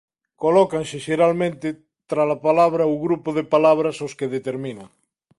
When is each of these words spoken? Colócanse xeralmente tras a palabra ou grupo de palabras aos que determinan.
Colócanse 0.43 0.97
xeralmente 1.07 1.67
tras 2.09 2.27
a 2.35 2.41
palabra 2.47 2.89
ou 2.89 2.95
grupo 3.05 3.29
de 3.37 3.43
palabras 3.53 3.95
aos 3.99 4.13
que 4.17 4.31
determinan. 4.35 4.89